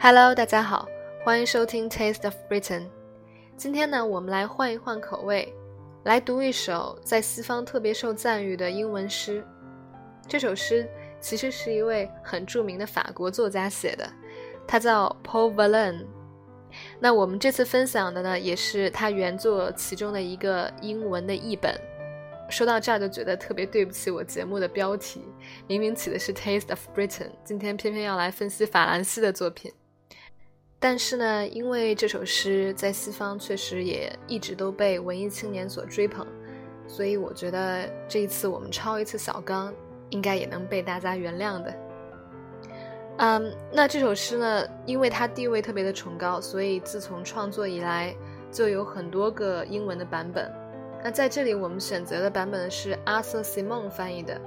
[0.00, 0.88] Hello，大家好，
[1.24, 2.86] 欢迎收听 Taste of Britain。
[3.56, 5.52] 今天呢，我们来换一换口味，
[6.04, 9.44] 来读一首在西方特别受赞誉的英文诗。
[10.28, 10.88] 这首诗
[11.20, 14.08] 其实是一位很著名的法国作家写的，
[14.68, 16.06] 他叫 Paul Verlaine。
[17.00, 21.74] 那我们这次分享的呢，也是他原作其中的一个英文的译本。
[22.48, 25.22] 说到这儿就觉得特别对不起我节目的标题，
[25.66, 29.72] 明明起的是 Taste of Britain，今天偏偏要来分析法兰西的作品。
[30.80, 36.26] 但是呢，因为这首诗在西方确实也一直都被文艺青年所追捧，
[36.86, 39.74] 所以我觉得这一次我们抄一次小纲，
[40.10, 41.74] 应该也能被大家原谅的。
[43.16, 48.14] 嗯，那这首诗呢，因为它地位特别的崇高，所以自从创作以来
[48.52, 50.48] 就有很多个英文的版本。
[51.02, 54.40] 那在这里，我们选择的版本是 Arthur Simon 翻译的，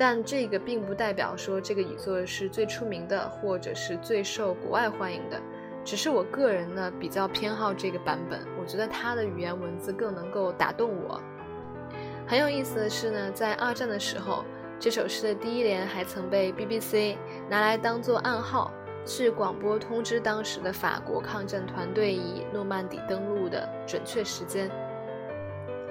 [0.00, 5.38] 但这个并不代表说这个语作是最出名的，或者是最受国外欢迎的，
[5.84, 11.20] 只是我个人呢比较偏好这个版本，我觉得它的语言文字更能够打动我。
[12.26, 14.42] 很有意思的是呢，在二战的时候，
[14.78, 17.18] 这首诗的第一联还曾被 BBC
[17.50, 18.72] 拿来当做暗号，
[19.04, 24.70] 去广播通知当时的法国抗战团队以诺曼底登陆的准确时间。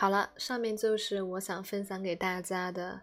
[0.00, 3.02] 好了，上面就是我想分享给大家的，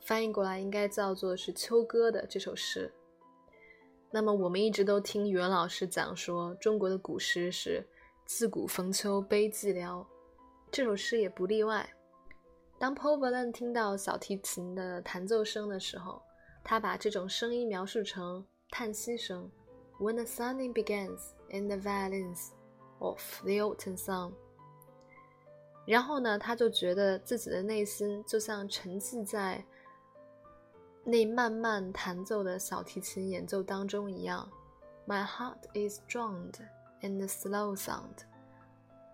[0.00, 2.90] 翻译过来应该叫做是秋歌的这首诗。
[4.10, 7.86] 那么我们一直都听语文老师讲说，中国的古诗是
[8.24, 10.06] 自古逢秋悲寂寥，
[10.70, 11.86] 这首诗也不例外。
[12.78, 16.22] 当 Paul v a l e n 听到小提琴的弹奏声的时候，
[16.64, 19.50] 他把这种声音描述成叹息声
[20.00, 22.52] ，When the sunning begins in the violins
[23.00, 24.32] of the autumn song。
[25.85, 29.63] 然后呢，他就觉得自己的内心就像沉寂在
[31.05, 34.49] 那慢慢弹奏的小提琴演奏当中一样。
[35.07, 36.55] My heart is drowned
[36.99, 38.25] in the slow sound,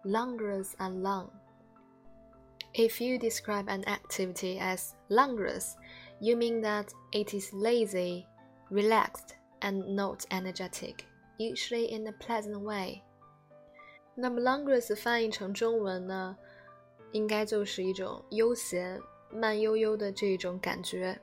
[0.04, 1.30] languorous and long.
[2.74, 5.76] If you describe an activity as languorous,
[6.20, 8.26] you mean that it is lazy,
[8.72, 11.06] relaxed, and not energetic,
[11.38, 13.04] usually in a pleasant way.
[14.16, 16.36] 那么 languorous 翻译成中文呢？
[17.13, 19.01] 应该就是一种悠闲、
[19.33, 21.19] 慢悠悠的这一种感觉。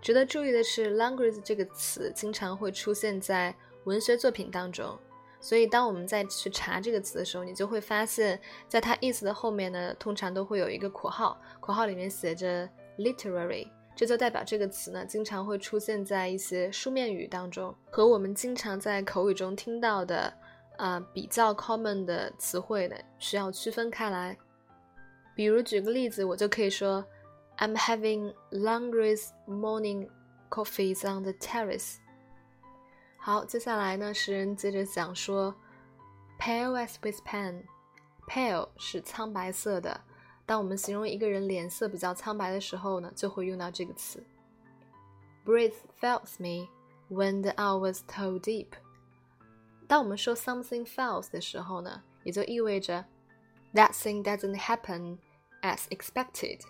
[0.00, 4.96] 值得注意的是，“languorous” 这个词经常会出现在文学作品当中，
[5.40, 12.68] 所以当我们再去查这个词的时候，你就会发现，在它意思的后面呢，通常都会有一个括号，括号里面写着
[12.98, 20.32] “literary”，这就代表这个词呢，经常会出现在一些书面语当中，和我们经常在口语中听到的，
[20.76, 24.38] 呃，比较 common 的词汇呢，需要区分开来。
[25.37, 27.05] 比如举个例子，我就可以说，
[27.57, 30.09] I'm having languorous morning
[30.49, 31.97] coffees on the terrace。
[33.17, 35.55] 好，接下来呢，诗人接着讲说，
[36.39, 40.01] pale as with pen，pale 是苍白色的。
[40.45, 44.21] 当我们形容一个人脸色比较苍白的时候呢，就会用到这个词。
[45.45, 46.67] Breath fails me
[47.09, 48.67] when the hours toll deep。
[49.87, 53.05] 当我们说 something fails 的时候呢，也就意味着
[53.73, 55.17] that thing doesn't happen。
[55.60, 56.60] As expected，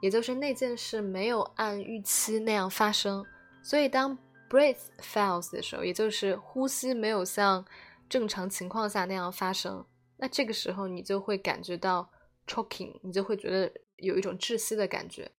[0.00, 3.24] 也就是那件事没有按预期那样发生。
[3.62, 4.16] 所以当
[4.48, 7.64] breath fails 的时候，也就是呼吸没有像
[8.08, 9.84] 正常情况下那样发生，
[10.16, 12.10] 那这个时候你就会感觉到
[12.46, 15.30] choking，你就会觉得有一种窒息的感觉。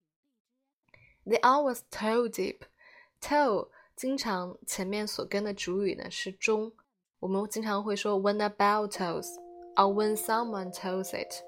[1.26, 2.60] The hours toe deep.
[3.22, 6.74] Toe 经常前面所跟的主语呢是中，
[7.20, 9.28] 我们经常会说 when a bell tolls
[9.76, 11.44] or when someone tolls it.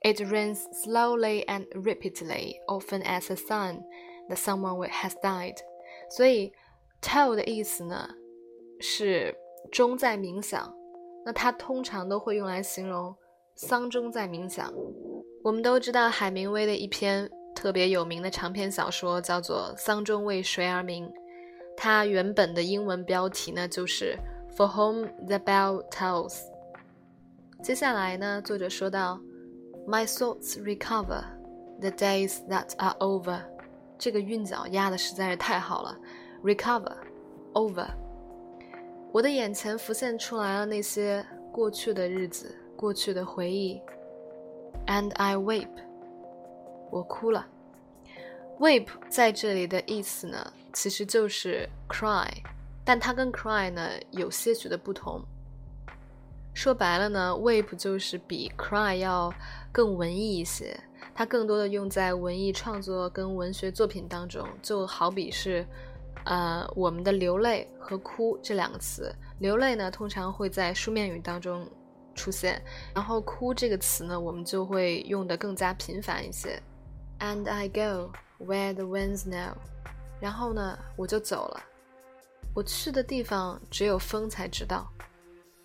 [0.00, 3.82] It rains slowly and rapidly, often as a sign
[4.28, 5.56] that someone has died.
[6.10, 6.52] 所以
[7.02, 8.08] toll 的意思呢
[8.80, 9.36] 是
[9.72, 10.72] 钟在鸣响，
[11.26, 13.14] 那它通常都会用来形容
[13.56, 14.72] 丧钟在鸣响。
[15.42, 21.06] 我们都知道海明威的一篇特别有名的长篇小说叫做《丧钟为谁而鸣》，
[21.76, 24.16] 它原本的英文标题呢就是
[24.56, 26.38] For whom the bell tolls。
[27.62, 29.20] 接下来呢，作者说到
[29.88, 31.24] ，My thoughts recover
[31.80, 33.40] the days that are over。
[33.98, 35.96] 这个韵脚压的实在是太好了
[36.44, 37.88] ，recover，over。
[39.10, 43.80] 我的眼前浮现出来了那些过去的日子，过去的回忆。
[44.86, 45.70] And I weep，
[46.90, 47.46] 我哭了。
[48.58, 52.28] Weep 在这里的意思呢，其实就是 cry，
[52.84, 55.24] 但它跟 cry 呢有些许的不同。
[56.58, 59.32] 说白了呢，weep 就是比 cry 要
[59.70, 60.76] 更文艺一些，
[61.14, 65.64] 它更多的用在文艺创作跟文学作品当中，就好比是。
[66.24, 71.64] 呃，我们的流泪和哭这两个词，流泪呢通常会在书面语当中
[72.16, 72.60] 出现，
[72.92, 76.60] 然后哭这个词呢，我们就会用的更加频繁一些。
[77.20, 78.10] And I go
[78.44, 79.52] where the winds know，
[80.20, 81.60] 然后呢，我就走了，
[82.52, 84.90] 我去的地方只有风才知道。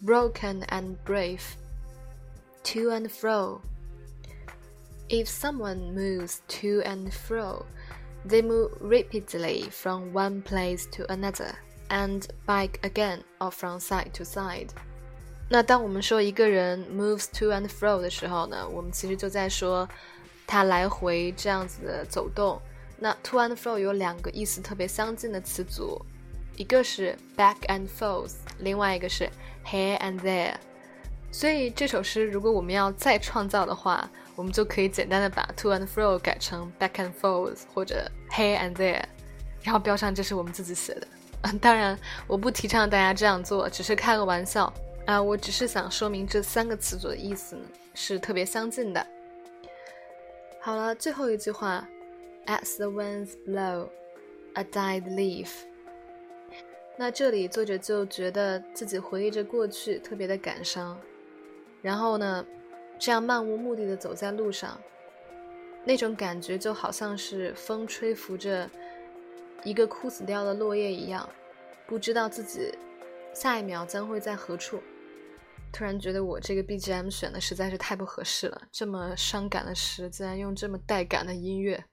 [0.02, 10.86] Broken and brave，to and fro。If someone moves to and fro。They move repeatedly from one place
[10.96, 11.54] to another
[11.88, 14.70] and back again or from side to side。
[15.48, 19.88] 那当我们说一个人 moves to and fro 的时候呢，我们其实就在说
[20.48, 22.60] 他来回这样子的走动。
[22.98, 26.04] 那 to and fro 有两个意思特别相近的词组，
[26.56, 29.30] 一个是 back and forth，另外一个是
[29.65, 30.55] here and there。
[31.31, 39.03] 所以这首诗如果我们要再创造的话，我们就可以简单的把 to and fro 改成 back and forth 或者 here and there，
[39.63, 41.07] 然后标上这是我们自己写的。
[41.59, 44.71] 当然，我不提倡大家这样做，只是开个玩笑
[45.05, 45.21] 啊。
[45.21, 47.57] 我只是想说明这三个词组的意思
[47.93, 49.05] 是特别相近的。
[50.61, 51.85] 好了，最后一句话
[52.45, 55.49] ，as the winds blow，a dead leaf。
[56.97, 60.99] 那这里作者就觉得自己回忆着过去，特别的感伤。
[61.81, 62.45] 然后呢？
[62.99, 64.79] 这样漫无目的的走在路上，
[65.83, 68.69] 那种感觉就好像是风吹拂着
[69.63, 71.27] 一个枯死掉的落叶一样，
[71.85, 72.73] 不知道自己
[73.33, 74.79] 下一秒将会在何处。
[75.73, 81.83] 突然觉得我这个 BGM 选的实在是太不合适了，这么伤感的诗竟然用这么带感的音乐。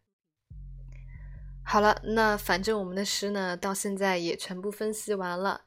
[1.71, 5.61] 好了，那反正我们的诗呢，到现在也全部分析完了，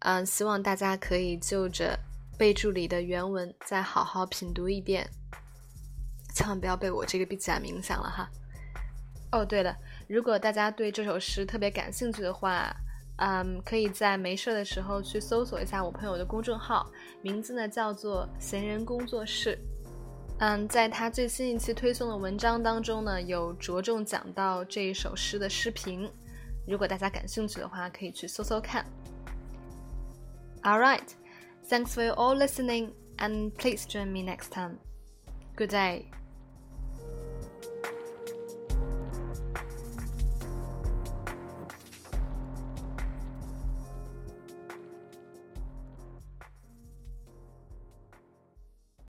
[0.00, 1.96] 嗯，希望大家可以就着。
[2.36, 5.08] 备注里的原文再好好品读一遍，
[6.34, 8.28] 千万不要被我这个 BGM 影响了哈。
[9.30, 9.76] 哦，对了，
[10.08, 12.74] 如果大家对这首诗特别感兴趣的话，
[13.18, 16.84] 嗯，可以在没事的时候去搜索一下我朋友的公众号，
[17.22, 19.56] 名字呢叫做闲人工作室。
[20.40, 26.08] 嗯，在他最新一期推送的文章当中呢，有着重讲到这一首诗的诗评，
[26.66, 28.84] 如果大家感兴趣的话，可以去搜搜看。
[30.62, 31.08] All right.
[31.68, 34.78] Thanks for all listening and please join me next time.
[35.56, 36.04] Good day.